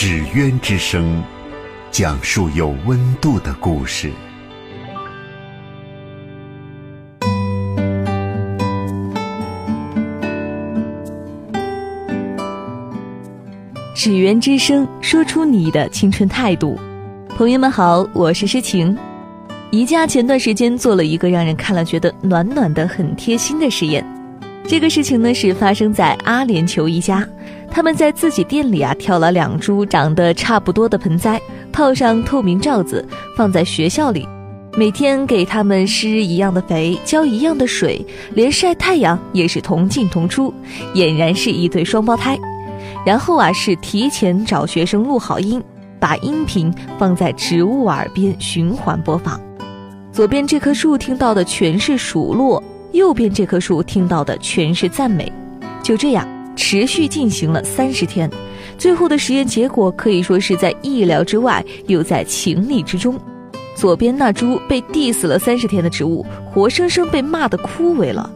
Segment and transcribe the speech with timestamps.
[0.00, 1.20] 纸鸢之声，
[1.90, 4.12] 讲述有温度的故事。
[13.92, 16.78] 纸鸢之声，说出你的青春态度。
[17.30, 18.96] 朋友们好，我是诗晴。
[19.72, 24.06] 宜家前段时间做了一个让人看了觉得暖暖的、很贴心的实验。
[24.68, 27.26] 这个事情呢是发生在阿联酋一家，
[27.70, 31.40] 他们在自己店里啊挑了两株长得差不多的盆栽，
[31.72, 33.02] 套上透明罩子，
[33.34, 34.28] 放在学校里，
[34.76, 40.52] 每天给他们施一样的肥，浇一样的水，连晒太阳也是同进同出，
[40.94, 42.38] 俨然是一对双胞胎。
[43.06, 45.64] 然后啊是提前找学生录好音，
[45.98, 49.40] 把音频放在植物耳边循环播放。
[50.12, 55.30] 左边这棵树听到的全是数落，右边这棵树听到的全是赞美。
[55.82, 58.30] 就这样持续进行了三十天，
[58.76, 63.18] 最后的实验结果可以说是在意料之外，又在情理之中。
[63.74, 68.28] 左边那株被 diss 了三十天的植物，活生生被骂得枯萎了；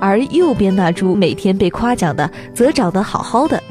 [0.00, 3.62] 而右边那株每天被夸奖的，则长得好好的。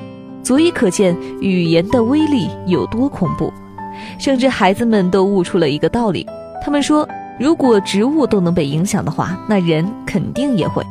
[0.44, 3.52] 足以可见语言的威力有多恐怖。
[4.20, 6.26] 甚至孩子们都悟出了一个道理，
[6.64, 7.08] 他们说。
[7.40, 10.84] 如果植物都能被影响的话，那人肯定也会。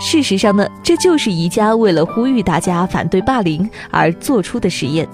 [0.00, 5.08] 事实上呢，这就是宜家为了呼吁大家反对霸凌而做出的实验。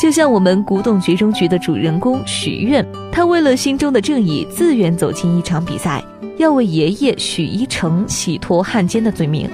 [0.00, 6.02] 就像我们古董局中局的主人公许愿，他为了心中的正义，自愿走进一场比赛，
[6.38, 9.48] 要为爷爷许一成洗脱汉奸的罪名，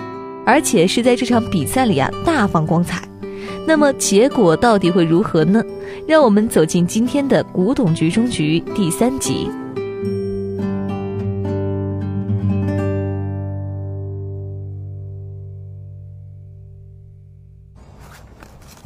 [0.47, 3.03] 而且是在这场比赛里啊大放光彩。
[3.67, 5.63] 那么结果到底会如何呢？
[6.07, 9.51] 让我们走进今天的古董局中局第三集。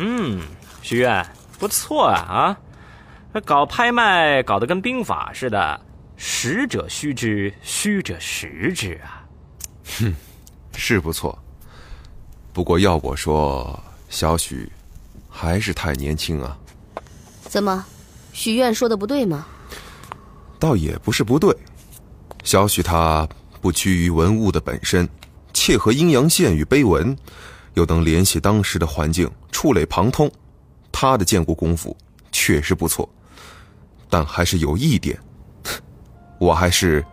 [0.05, 0.41] 嗯，
[0.83, 1.25] 许愿
[1.61, 2.59] 不错啊
[3.33, 3.41] 啊！
[3.45, 5.81] 搞拍卖搞得跟兵法似的，
[6.17, 9.23] 实者虚之，虚者实之啊。
[10.01, 10.13] 哼，
[10.75, 11.39] 是不错。
[12.53, 14.69] 不过要我说，小许
[15.31, 16.59] 还是太年轻啊。
[17.45, 17.85] 怎么，
[18.33, 19.47] 许愿说的不对吗？
[20.59, 21.57] 倒也不是不对。
[22.43, 23.29] 小许他
[23.61, 25.09] 不拘于文物的本身，
[25.53, 27.17] 切合阴阳线与碑文。
[27.75, 30.31] 又能联系当时的环境，触类旁通，
[30.91, 31.97] 他的建国功夫
[32.31, 33.09] 确实不错，
[34.11, 35.19] 但还是有一点，
[36.39, 37.05] 我还是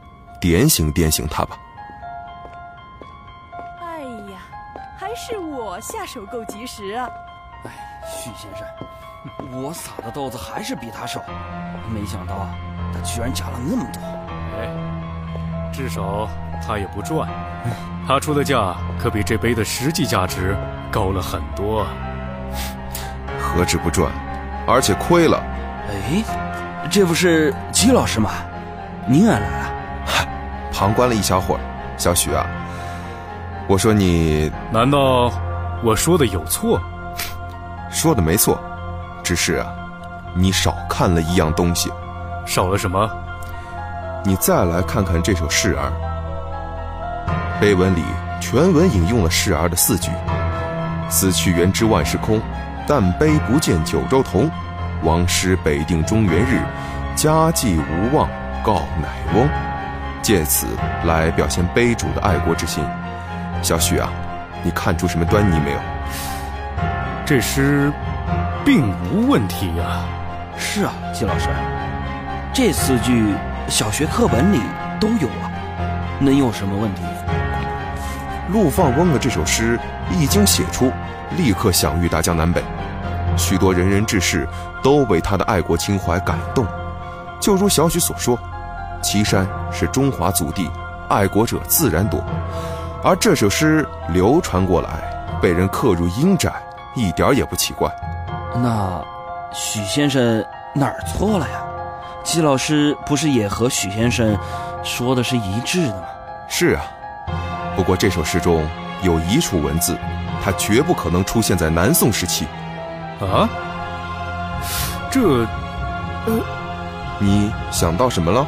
[0.41, 1.57] 点醒点醒他吧。
[3.81, 4.41] 哎呀，
[4.97, 7.09] 还是我下手够及时啊！
[7.65, 7.71] 哎，
[8.09, 11.21] 许先生，我撒的豆子还是比他少，
[11.93, 12.47] 没想到
[12.93, 14.01] 他居然加了那么多。
[14.57, 16.29] 哎，至少
[16.65, 17.27] 他也不赚。
[18.07, 20.55] 他出的价可比这杯的实际价值
[20.91, 21.85] 高了很多，
[23.39, 24.11] 何止不赚，
[24.67, 25.41] 而且亏了。
[25.87, 26.23] 哎，
[26.89, 28.31] 这不是季老师吗？
[29.07, 29.71] 您也来了？
[30.05, 30.27] 嗨，
[30.73, 31.61] 旁观了一小会儿。
[31.97, 32.45] 小许啊，
[33.67, 35.31] 我说你，难道
[35.83, 36.81] 我说的有错？
[37.91, 38.59] 说的没错，
[39.23, 39.67] 只是啊，
[40.33, 41.91] 你少看了一样东西。
[42.45, 43.09] 少了什么？
[44.23, 45.91] 你再来看看这首诗儿。
[47.59, 48.01] 碑文里
[48.39, 50.09] 全文引用了示儿的四句
[51.11, 52.41] ：“死去元知万事空，
[52.87, 54.49] 但悲不见九州同。
[55.03, 56.61] 王师北定中原日，
[57.17, 58.29] 家祭无忘
[58.63, 59.47] 告乃翁。”
[60.23, 60.67] 借此
[61.03, 62.81] 来表现碑主的爱国之心。
[63.61, 64.09] 小许啊，
[64.63, 65.79] 你看出什么端倪没有？
[67.25, 67.91] 这诗
[68.63, 70.05] 并无问题呀。
[70.55, 71.49] 是啊，季老师，
[72.53, 73.33] 这四句
[73.67, 74.61] 小学课本里
[74.97, 75.51] 都有啊，
[76.19, 77.01] 能有什么问题？
[78.51, 79.79] 陆放翁的这首诗
[80.11, 80.91] 一经写出，
[81.37, 82.63] 立刻享誉大江南北，
[83.37, 84.47] 许多仁人志士
[84.81, 86.65] 都为他的爱国情怀感动。
[87.39, 88.37] 就如小许所说，
[89.03, 90.69] 岐山是中华祖地，
[91.09, 92.23] 爱国者自然多。
[93.03, 94.89] 而这首诗流传过来，
[95.39, 96.51] 被人刻入阴宅，
[96.95, 97.89] 一点也不奇怪。
[98.55, 98.99] 那
[99.53, 100.43] 许先生
[100.73, 101.61] 哪儿错了呀？
[102.23, 104.35] 季老师不是也和许先生
[104.83, 106.03] 说的是一致的吗？
[106.49, 106.83] 是啊。
[107.79, 108.67] 不过这首诗中
[109.03, 109.97] 有一处文字，
[110.43, 112.45] 它绝不可能出现在南宋时期。
[113.21, 113.47] 啊？
[115.09, 115.21] 这，
[116.25, 116.43] 呃，
[117.19, 118.45] 你想到什么了？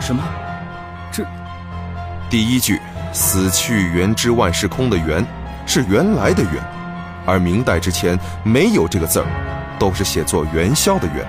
[0.00, 0.22] 什么？
[1.12, 1.22] 这
[2.30, 2.80] 第一句
[3.12, 5.22] “死去元知万事空”的“元”
[5.66, 6.54] 是原来的“元”，
[7.26, 9.26] 而明代之前没有这个字儿，
[9.78, 11.26] 都是写作元宵的“元”。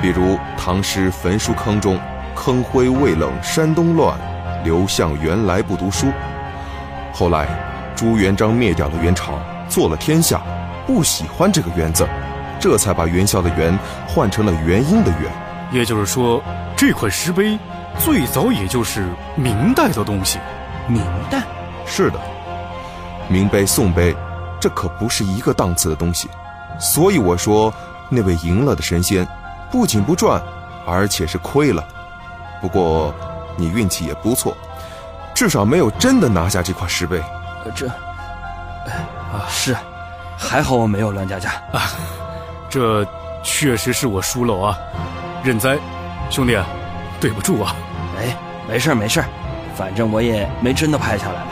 [0.00, 1.98] 比如唐诗《焚书坑》中
[2.36, 4.16] “坑灰未冷山东乱，
[4.62, 6.06] 刘向原来不读书”。
[7.18, 7.48] 后来
[7.96, 9.38] 朱元璋灭掉了元朝，
[9.70, 10.42] 做了天下，
[10.86, 12.06] 不喜欢这个“元”字，
[12.60, 13.76] 这才把元宵的“元”
[14.06, 15.32] 换成了元婴的“元”。
[15.72, 16.42] 也就是说，
[16.76, 17.58] 这块石碑
[17.98, 20.38] 最早也就是明代的东西。
[20.86, 21.40] 明代？
[21.86, 22.20] 是的，
[23.30, 24.14] 明碑、宋碑，
[24.60, 26.28] 这可不是一个档次的东西。
[26.78, 27.72] 所以我说，
[28.10, 29.26] 那位赢了的神仙，
[29.70, 30.38] 不仅不赚，
[30.86, 31.82] 而且是亏了。
[32.60, 33.14] 不过，
[33.56, 34.54] 你运气也不错，
[35.36, 37.22] 至少没有真的拿下这块石碑。
[37.62, 37.86] 呃，这，
[38.86, 39.76] 哎啊，是，
[40.34, 41.92] 还好我没有乱加价啊。
[42.70, 43.06] 这
[43.42, 44.78] 确实是我疏漏啊，
[45.44, 45.76] 认栽，
[46.30, 46.58] 兄弟，
[47.20, 47.76] 对不住啊。
[48.18, 48.34] 哎，
[48.66, 49.22] 没事没事，
[49.76, 51.50] 反正我也没真的拍下来嘛。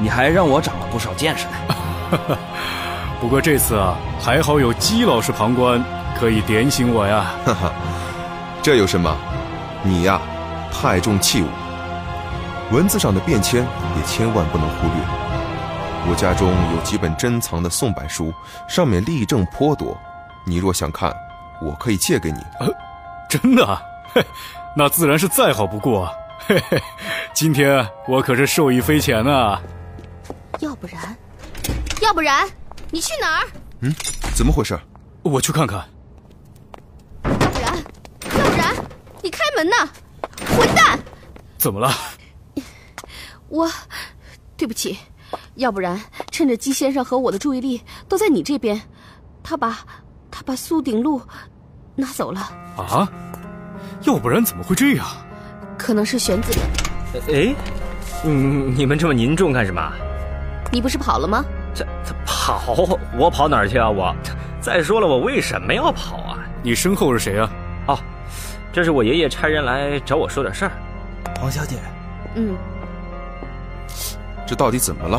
[0.00, 2.38] 你还让我长了不少见识呢。
[3.20, 5.80] 不过这次啊，还好有姬老师旁观，
[6.18, 7.26] 可以点醒我呀。
[7.44, 7.72] 哈哈，
[8.60, 9.16] 这有什么？
[9.84, 10.20] 你呀，
[10.72, 11.46] 太重器物，
[12.72, 13.62] 文字上的变迁
[13.96, 15.04] 也千万不能忽略。
[16.08, 18.32] 我家中有几本珍藏的宋版书，
[18.66, 19.94] 上面例证颇多。
[20.46, 21.14] 你若想看，
[21.60, 22.38] 我可以借给你。
[22.60, 22.68] 呃，
[23.28, 23.78] 真的？
[24.14, 24.24] 嘿，
[24.74, 26.10] 那自然是再好不过。
[26.46, 26.82] 嘿嘿，
[27.34, 29.60] 今天我可是受益匪浅呐。
[30.60, 31.14] 要不然，
[32.00, 32.48] 要不然，
[32.90, 33.46] 你去哪儿？
[33.80, 33.94] 嗯，
[34.34, 34.80] 怎么回事？
[35.22, 35.84] 我去看看。
[37.22, 37.76] 要不然，
[38.38, 38.74] 要不然，
[39.22, 39.76] 你开门呢！
[40.56, 40.98] 混蛋！
[41.58, 41.92] 怎么了？
[43.52, 43.70] 我，
[44.56, 44.98] 对不起。
[45.56, 46.00] 要不然，
[46.30, 48.80] 趁着姬先生和我的注意力都在你这边，
[49.42, 49.78] 他把，
[50.30, 51.20] 他把苏鼎禄
[51.94, 52.40] 拿走了。
[52.76, 53.06] 啊？
[54.04, 55.06] 要不然怎么会这样？
[55.78, 56.52] 可能是玄子。
[57.28, 57.54] 哎，
[58.24, 59.92] 嗯，你们这么凝重干什么？
[60.72, 61.44] 你不是跑了吗？
[61.74, 62.98] 这这跑？
[63.18, 63.90] 我跑哪儿去啊？
[63.90, 64.14] 我。
[64.62, 66.38] 再说了，我为什么要跑啊？
[66.62, 67.50] 你身后是谁啊？
[67.88, 67.98] 哦，
[68.72, 70.72] 这是我爷爷差人来找我说点事儿。
[71.38, 71.76] 黄小姐。
[72.34, 72.56] 嗯。
[74.52, 75.16] 这到底怎么了？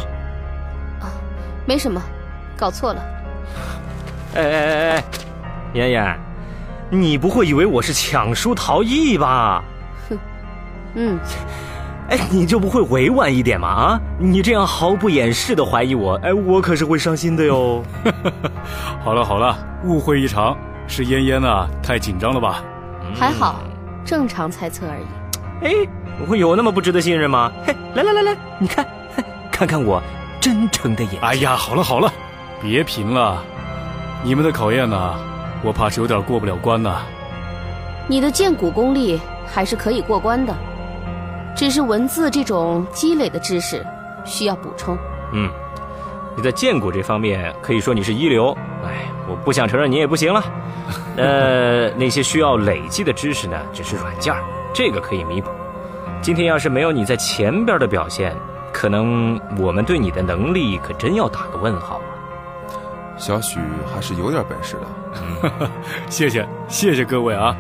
[1.02, 1.10] 啊，
[1.66, 2.00] 没什么，
[2.56, 3.02] 搞错了。
[4.36, 5.04] 哎哎哎哎，
[5.74, 6.20] 妍妍，
[6.92, 9.64] 你不会以为我是抢书逃逸吧？
[10.08, 10.20] 哼，
[10.94, 11.20] 嗯。
[12.10, 13.68] 哎，你就不会委婉一点吗？
[13.68, 17.84] 啊，你这样毫不掩饰的怀疑我，哎，我可是会伤心的哟。
[19.04, 22.62] 好了好了，误会一场，是嫣嫣啊太紧张了吧？
[23.16, 23.62] 还好，
[24.06, 25.06] 正常猜测而已。
[25.66, 25.88] 哎，
[26.28, 27.52] 我有那么不值得信任吗？
[27.66, 28.86] 嘿，来来来来，你看，
[29.54, 30.02] 看看我
[30.42, 31.20] 真诚的眼睛。
[31.22, 32.12] 哎呀，好了好了，
[32.60, 33.42] 别贫了，
[34.24, 35.16] 你们的考验呢，
[35.64, 37.04] 我怕是有点过不了关呐。
[38.08, 40.54] 你的剑骨功力还是可以过关的。
[41.56, 43.86] 只是文字这种积累的知识
[44.26, 44.98] 需要补充。
[45.34, 45.48] 嗯，
[46.36, 48.58] 你在剑骨这方面可以说你是一流。
[48.84, 50.44] 哎，我不想承认你也不行了。
[51.16, 54.34] 呃，那些需要累积的知识呢，只是软件
[54.74, 55.52] 这个可以弥补。
[56.24, 58.36] 今天要是没有你在前边的表现，
[58.74, 62.12] 可能我们对你的能力可真要打个问号啊。
[63.16, 63.60] 小许
[63.94, 65.70] 还是有点本事的。
[66.10, 67.56] 谢谢谢谢各位啊。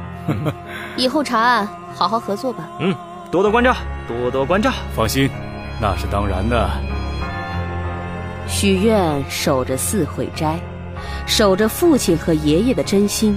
[0.97, 2.67] 以后查案好好合作吧。
[2.79, 2.93] 嗯。
[3.31, 3.75] 多多关照，
[4.07, 4.71] 多多关照。
[4.95, 5.27] 放心，
[5.81, 6.69] 那是当然的。
[8.47, 10.59] 许愿守着四会斋，
[11.25, 13.35] 守着父亲和爷爷的真心。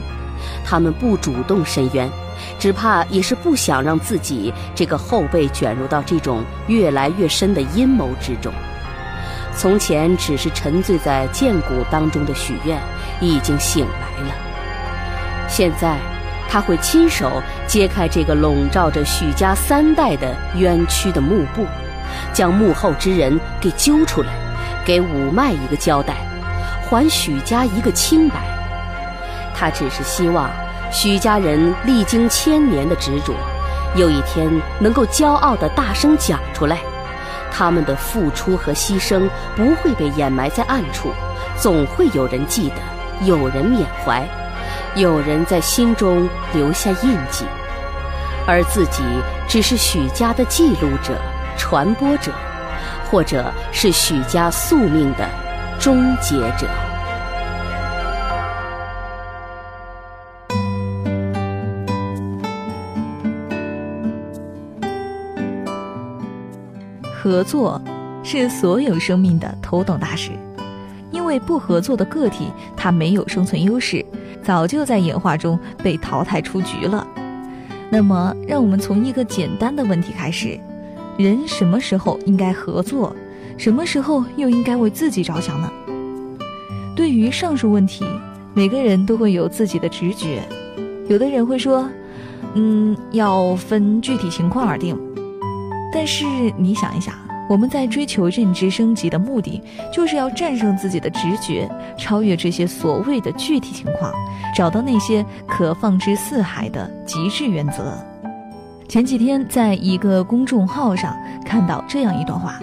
[0.67, 2.11] 他们不主动申冤，
[2.59, 8.53] 只怕也是不想让自己这个后辈卷入到这种越来越深的阴谋之中。
[9.57, 12.79] 从前只是沉醉在剑骨当中的许愿，
[13.21, 14.35] 已经醒来了。
[15.49, 15.97] 现在。
[16.49, 21.67] 他会亲手揭开这个笼罩着许家三代的冤屈的幕布，
[22.33, 24.29] 将幕后之人给揪出来，
[24.85, 26.15] 给五脉一个交代，
[26.89, 28.37] 还许家一个清白。
[29.57, 30.49] 他只是希望
[30.91, 33.35] 许家人历经千年的执着，
[33.97, 36.79] 有一天能够骄傲地大声讲出来，
[37.51, 41.11] 他们的付出和牺牲不会被掩埋在暗处，
[41.59, 44.27] 总会有人记得，有人缅怀。
[44.95, 47.45] 有人在心中留下印记，
[48.47, 49.03] 而自己
[49.47, 51.15] 只是许家的记录者、
[51.59, 52.33] 传播者，
[53.11, 55.29] 或者是许家宿命的
[55.79, 56.67] 终结者。
[67.27, 67.83] 合作
[68.23, 70.31] 是所有生命的头等大事。
[71.11, 74.05] 因为不合作的个体，它没有生存优势，
[74.45, 77.05] 早就在演化中被淘汰出局了。
[77.91, 80.57] 那么，让我们从一个简单的问题开始：
[81.19, 83.13] 人什么时候应该合作？
[83.57, 85.69] 什么时候又应该为自己着想呢？
[86.95, 88.05] 对于上述问题，
[88.55, 90.45] 每个人都会有自己的直觉。
[91.09, 91.89] 有的人会说
[92.55, 94.97] ：“嗯，要分具体情况而定。”
[95.97, 96.27] 但是
[96.59, 97.15] 你想一想，
[97.49, 104.13] 我们在追求认知升级的目的，就是要战胜自己的直觉，超越这些所谓的具体情况，
[104.55, 107.97] 找到那些可放之四海的极致原则。
[108.87, 112.61] 前几天在一个公众号上看到这样一段话。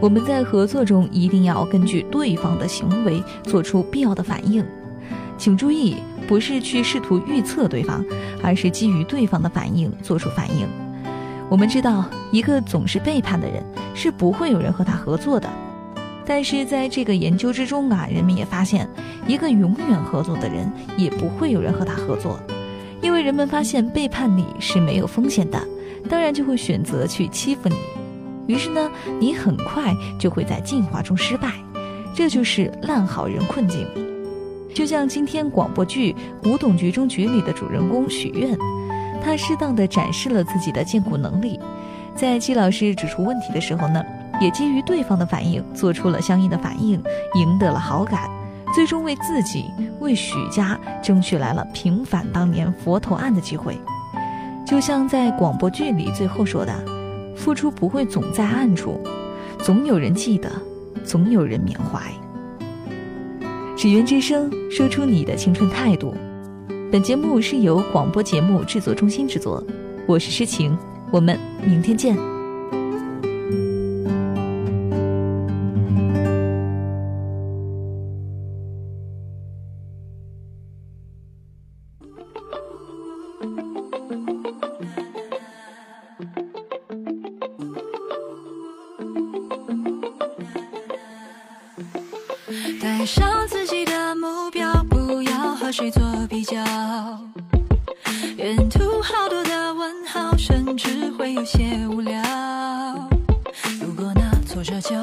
[0.00, 4.64] 我们在合作中一定要根据对方的行为做出必要的反应，
[5.36, 5.96] 请注意，
[6.28, 8.04] 不是去试图预测对方，
[8.40, 10.85] 而是基于对方的反应做出反应。
[11.48, 15.48] 我们知道，一个总是背叛的人是不会有人和他合作的。
[16.26, 18.88] 但是在这个研究之中啊，人们也发现，
[19.28, 22.36] 一个永远合作的人也不会有人和他合作，
[23.00, 25.62] 因为人们发现背叛你是没有风险的，
[26.10, 27.76] 当然就会选择去欺负你。
[28.48, 31.52] 于是呢，你很快就会在进化中失败，
[32.12, 33.86] 这就是烂好人困境。
[34.74, 36.12] 就像今天广播剧
[36.42, 38.58] 《古董局中局》里的主人公许愿，
[39.22, 41.58] 他适当的展示了自己的荐股能力，
[42.14, 44.04] 在季老师指出问题的时候呢，
[44.40, 47.02] 也基于对方的反应做出了相应的反应，
[47.34, 48.30] 赢得了好感，
[48.74, 49.64] 最终为自己、
[50.00, 53.76] 为许家争取来了平反当年佛头案的机会。
[54.64, 56.96] 就像在广播剧里最后说的。
[57.36, 58.98] 付出不会总在暗处，
[59.58, 60.50] 总有人记得，
[61.04, 62.00] 总有人缅怀。
[63.76, 66.14] 纸鸢之声说出你的青春态度。
[66.90, 69.62] 本节目是由广播节目制作中心制作，
[70.06, 70.76] 我是诗晴，
[71.12, 72.16] 我们明天见。
[93.04, 93.46] 上，
[95.78, 96.56] 谁做比较。
[98.38, 102.18] 沿途好多的问号，甚至会有些无聊。
[103.82, 104.98] 如果那挫折就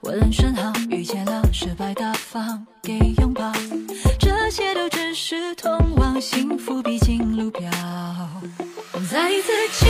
[0.00, 3.52] 问声好，遇见了失败大方给拥抱，
[4.18, 7.70] 这些都只是通往幸福必经路标。
[9.10, 9.84] 再一次起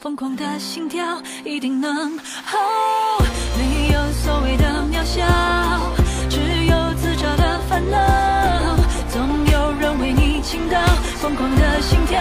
[0.00, 3.22] 疯狂的心跳一定能哦
[3.58, 5.22] 没有所谓的渺小，
[6.30, 7.98] 只有自找的烦恼。
[9.10, 9.20] 总
[9.52, 10.80] 有人为你倾倒，
[11.20, 12.18] 疯狂的心跳